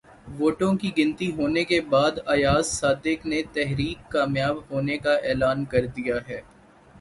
ووٹوں 0.37 0.71
کی 0.75 0.89
گنتی 0.97 1.29
ہونے 1.31 1.63
کے 1.63 1.79
بعد 1.89 2.17
ایاز 2.27 2.65
صادق 2.71 3.25
نے 3.25 3.41
تحریک 3.53 4.09
کامیاب 4.11 4.57
ہونے 4.71 4.97
کا 4.97 5.13
اعلان 5.23 5.63
کر 5.65 5.85
دیا 5.95 6.15
ہے 6.27 6.41